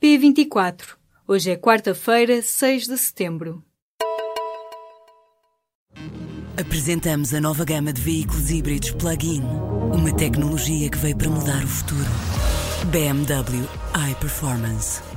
[0.00, 0.96] P24.
[1.26, 3.64] Hoje é quarta-feira, 6 de setembro.
[6.56, 9.42] Apresentamos a nova gama de veículos híbridos plug-in.
[9.92, 12.10] Uma tecnologia que veio para mudar o futuro.
[12.92, 13.66] BMW
[14.10, 15.07] iPerformance.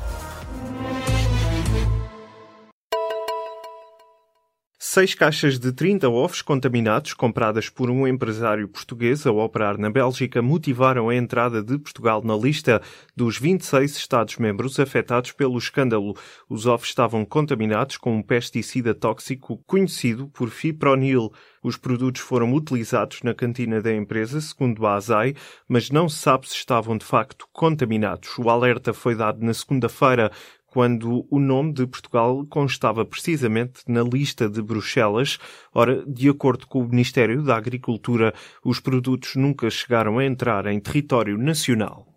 [4.93, 10.41] Seis caixas de 30 ovos contaminados, compradas por um empresário português a operar na Bélgica,
[10.41, 12.81] motivaram a entrada de Portugal na lista
[13.15, 16.13] dos 26 Estados-membros afetados pelo escândalo.
[16.49, 21.31] Os ovos estavam contaminados com um pesticida tóxico conhecido por fipronil.
[21.63, 25.35] Os produtos foram utilizados na cantina da empresa, segundo a ASAI,
[25.69, 28.37] mas não se sabe se estavam de facto contaminados.
[28.37, 30.29] O alerta foi dado na segunda-feira
[30.71, 35.37] quando o nome de Portugal constava precisamente na lista de Bruxelas.
[35.75, 38.33] Ora, de acordo com o Ministério da Agricultura,
[38.63, 42.07] os produtos nunca chegaram a entrar em território nacional.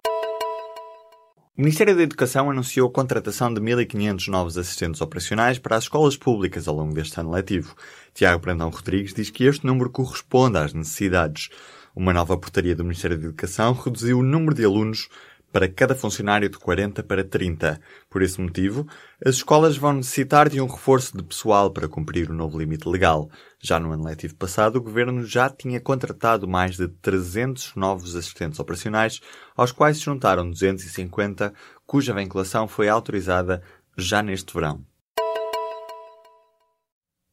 [1.56, 6.16] O Ministério da Educação anunciou a contratação de 1.500 novos assistentes operacionais para as escolas
[6.16, 7.74] públicas ao longo deste ano letivo.
[8.12, 11.48] Tiago Brandão Rodrigues diz que este número corresponde às necessidades.
[11.94, 15.08] Uma nova portaria do Ministério da Educação reduziu o número de alunos
[15.54, 17.80] para cada funcionário de 40 para 30.
[18.10, 18.88] Por esse motivo,
[19.24, 23.30] as escolas vão necessitar de um reforço de pessoal para cumprir o novo limite legal.
[23.62, 28.58] Já no ano letivo passado, o Governo já tinha contratado mais de 300 novos assistentes
[28.58, 29.20] operacionais,
[29.56, 31.54] aos quais se juntaram 250,
[31.86, 33.62] cuja vinculação foi autorizada
[33.96, 34.84] já neste verão.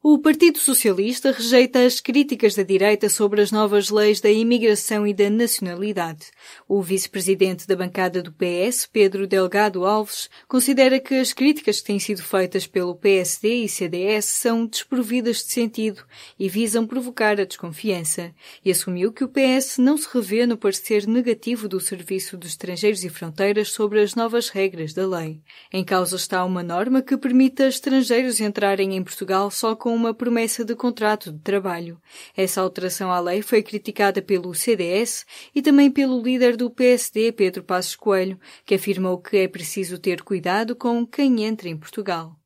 [0.04, 5.14] O Partido Socialista rejeita as críticas da direita sobre as novas leis da imigração e
[5.14, 6.32] da nacionalidade.
[6.68, 12.00] O vice-presidente da bancada do PS, Pedro Delgado Alves, considera que as críticas que têm
[12.00, 16.04] sido feitas pelo PSD e CDS são desprovidas de sentido
[16.40, 18.34] e visam provocar a desconfiança.
[18.66, 23.04] E assumiu que o PS não se revê no parecer negativo do Serviço de Estrangeiros
[23.04, 25.44] e Fronteiras sobre as novas regras da lei.
[25.72, 30.14] Em causa está uma norma que permita estrangeiros entrarem em Portugal só com com uma
[30.14, 32.02] promessa de contrato de trabalho.
[32.36, 37.62] Essa alteração à lei foi criticada pelo CDS e também pelo líder do PSD, Pedro
[37.62, 42.41] Passos Coelho, que afirmou que é preciso ter cuidado com quem entra em Portugal.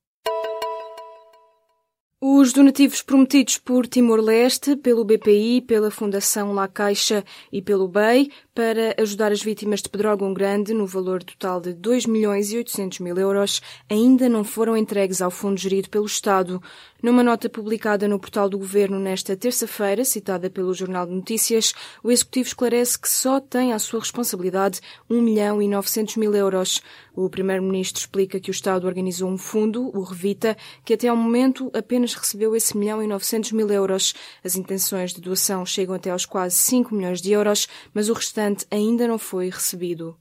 [2.18, 7.22] Os donativos prometidos por Timor-Leste, pelo BPI, pela Fundação La Caixa
[7.52, 12.06] e pelo BEI para ajudar as vítimas de Pedrógão Grande no valor total de 2
[12.06, 16.62] milhões e 800 mil euros ainda não foram entregues ao fundo gerido pelo Estado.
[17.02, 22.10] Numa nota publicada no portal do Governo nesta terça-feira, citada pelo Jornal de Notícias, o
[22.10, 26.80] Executivo esclarece que só tem à sua responsabilidade 1 milhão e 900 mil euros.
[27.14, 31.70] O Primeiro-Ministro explica que o Estado organizou um fundo, o Revita, que até ao momento
[31.74, 34.14] apenas recebeu esse milhão e 900 mil euros.
[34.44, 38.66] As intenções de doação chegam até aos quase 5 milhões de euros, mas o restante
[38.70, 40.16] ainda não foi recebido.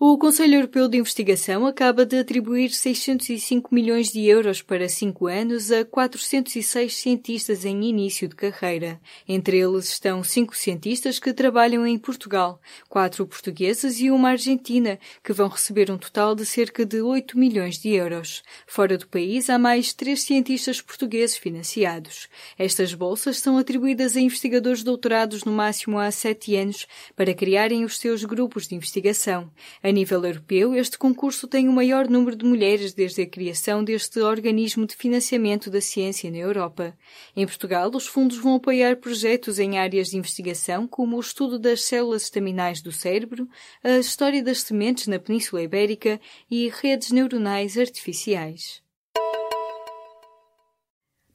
[0.00, 5.72] O Conselho Europeu de Investigação acaba de atribuir 605 milhões de euros para cinco anos
[5.72, 9.00] a 406 cientistas em início de carreira.
[9.26, 15.32] Entre eles estão cinco cientistas que trabalham em Portugal, quatro portugueses e uma argentina, que
[15.32, 18.44] vão receber um total de cerca de 8 milhões de euros.
[18.68, 22.28] Fora do país, há mais três cientistas portugueses financiados.
[22.56, 26.86] Estas bolsas são atribuídas a investigadores doutorados no máximo há sete anos
[27.16, 29.50] para criarem os seus grupos de investigação.
[29.88, 34.20] A nível europeu, este concurso tem o maior número de mulheres desde a criação deste
[34.20, 36.94] organismo de financiamento da ciência na Europa.
[37.34, 41.84] Em Portugal, os fundos vão apoiar projetos em áreas de investigação como o estudo das
[41.84, 43.48] células estaminais do cérebro,
[43.82, 46.20] a história das sementes na Península Ibérica
[46.50, 48.86] e redes neuronais artificiais.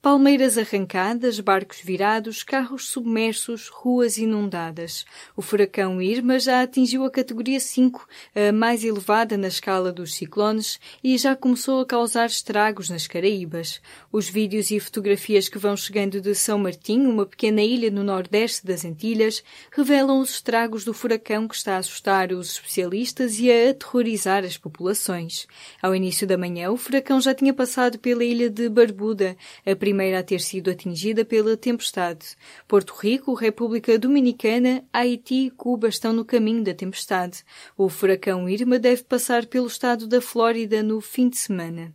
[0.04, 5.06] Palmeiras arrancadas, barcos virados, carros submersos, ruas inundadas.
[5.34, 8.06] O furacão Irma já atingiu a categoria 5,
[8.36, 13.80] a mais elevada na escala dos ciclones, e já começou a causar estragos nas Caraíbas.
[14.12, 18.68] Os vídeos e fotografias que vão chegando de São Martim, uma pequena ilha no nordeste
[18.68, 19.42] das Antilhas,
[19.72, 24.58] revelam os estragos do furacão que está a assustar os especialistas e a aterrorizar as
[24.58, 25.48] populações.
[25.82, 30.20] Ao início da manhã, o furacão já tinha passado pela ilha de Barbuda, a primeira
[30.20, 32.36] a ter sido atingida pela tempestade.
[32.68, 37.44] Porto Rico, República Dominicana, Haiti e Cuba estão no caminho da tempestade.
[37.78, 41.94] O furacão Irma deve passar pelo estado da Flórida no fim de semana.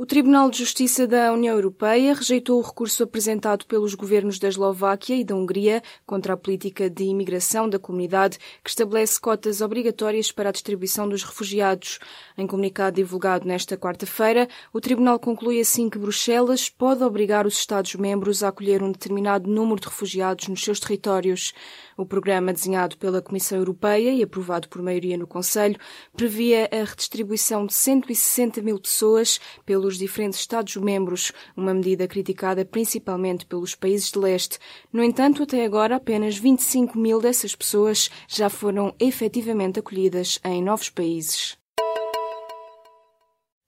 [0.00, 5.16] O Tribunal de Justiça da União Europeia rejeitou o recurso apresentado pelos governos da Eslováquia
[5.16, 10.50] e da Hungria contra a política de imigração da comunidade que estabelece cotas obrigatórias para
[10.50, 11.98] a distribuição dos refugiados.
[12.36, 18.44] Em comunicado divulgado nesta quarta-feira, o Tribunal conclui assim que Bruxelas pode obrigar os Estados-membros
[18.44, 21.52] a acolher um determinado número de refugiados nos seus territórios.
[21.96, 25.76] O programa, desenhado pela Comissão Europeia e aprovado por maioria no Conselho,
[26.16, 29.40] previa a redistribuição de 160 mil pessoas
[29.88, 34.58] pelos diferentes Estados-membros, uma medida criticada principalmente pelos países de leste.
[34.92, 40.90] No entanto, até agora, apenas 25 mil dessas pessoas já foram efetivamente acolhidas em novos
[40.90, 41.56] países.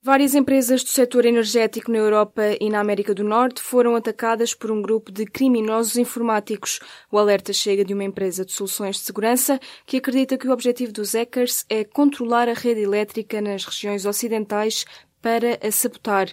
[0.02, 4.70] Várias empresas do setor energético na Europa e na América do Norte foram atacadas por
[4.70, 6.80] um grupo de criminosos informáticos.
[7.12, 10.90] O alerta chega de uma empresa de soluções de segurança que acredita que o objetivo
[10.90, 14.86] dos hackers é controlar a rede elétrica nas regiões ocidentais
[15.20, 16.30] para a sabotar.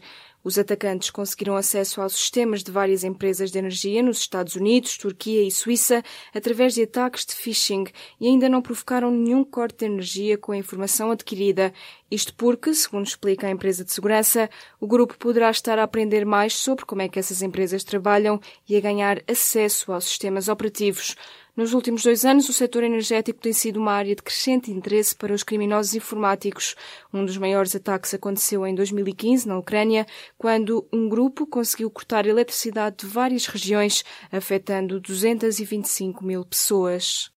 [0.47, 5.43] Os atacantes conseguiram acesso aos sistemas de várias empresas de energia nos Estados Unidos, Turquia
[5.43, 6.01] e Suíça
[6.33, 7.83] através de ataques de phishing
[8.17, 11.73] e ainda não provocaram nenhum corte de energia com a informação adquirida.
[12.09, 14.49] Isto porque, segundo explica a empresa de segurança,
[14.79, 18.77] o grupo poderá estar a aprender mais sobre como é que essas empresas trabalham e
[18.77, 21.13] a ganhar acesso aos sistemas operativos.
[21.57, 25.33] Nos últimos dois anos, o setor energético tem sido uma área de crescente interesse para
[25.33, 26.75] os criminosos informáticos.
[27.11, 30.05] Um dos maiores ataques aconteceu em 2015, na Ucrânia,
[30.37, 37.35] quando um grupo conseguiu cortar a eletricidade de várias regiões, afetando 225 mil pessoas.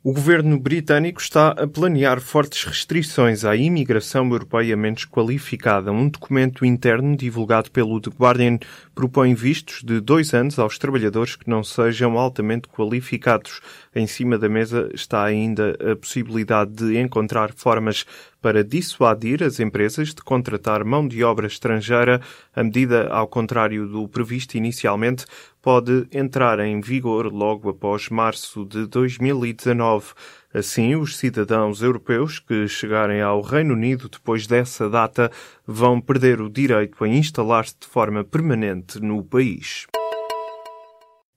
[0.00, 5.90] O governo britânico está a planear fortes restrições à imigração europeia menos qualificada.
[5.90, 8.60] Um documento interno divulgado pelo The Guardian
[8.94, 13.60] propõe vistos de dois anos aos trabalhadores que não sejam altamente qualificados.
[13.92, 18.06] Em cima da mesa está ainda a possibilidade de encontrar formas
[18.40, 22.20] para dissuadir as empresas de contratar mão de obra estrangeira.
[22.54, 25.24] A medida, ao contrário do previsto inicialmente,
[25.68, 30.14] pode entrar em vigor logo após março de 2019.
[30.54, 35.30] Assim, os cidadãos europeus que chegarem ao Reino Unido depois dessa data
[35.66, 39.86] vão perder o direito a instalar-se de forma permanente no país.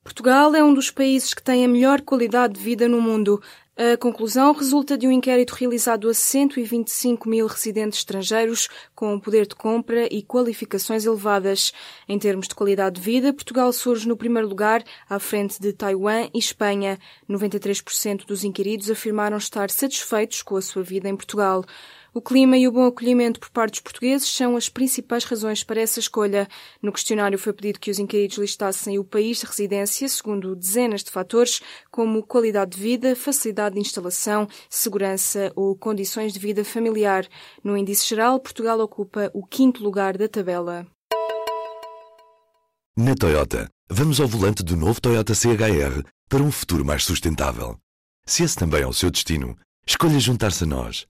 [0.02, 3.42] Portugal é um dos países que tem a melhor qualidade de vida no mundo.
[3.84, 9.56] A conclusão resulta de um inquérito realizado a 125 mil residentes estrangeiros com poder de
[9.56, 11.74] compra e qualificações elevadas.
[12.08, 16.30] Em termos de qualidade de vida, Portugal surge no primeiro lugar, à frente de Taiwan
[16.32, 17.00] e Espanha.
[17.28, 21.66] 93% dos inquiridos afirmaram estar satisfeitos com a sua vida em Portugal.
[22.14, 25.80] O clima e o bom acolhimento por parte dos portugueses são as principais razões para
[25.80, 26.46] essa escolha.
[26.82, 31.10] No questionário foi pedido que os inquiridos listassem o país de residência segundo dezenas de
[31.10, 37.26] fatores, como qualidade de vida, facilidade de instalação, segurança ou condições de vida familiar.
[37.64, 40.86] No índice geral, Portugal ocupa o quinto lugar da tabela.
[42.98, 47.78] Na Toyota, vamos ao volante do novo Toyota CHR para um futuro mais sustentável.
[48.26, 51.10] Se esse também é o seu destino, escolha juntar-se a nós.